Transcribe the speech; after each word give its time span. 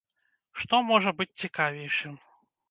Што 0.61 0.79
можа 0.91 1.13
быць 1.19 1.29
цікавейшым? 1.45 2.17